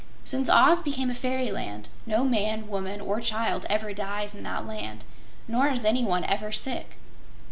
[0.25, 5.03] Since Oz became a fairyland, no man, woman or child ever dies in that land
[5.47, 6.97] nor is anyone ever sick.